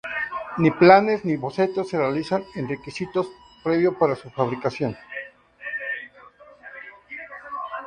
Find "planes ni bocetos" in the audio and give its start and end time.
0.71-1.89